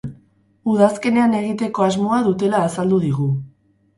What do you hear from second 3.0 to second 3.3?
digu.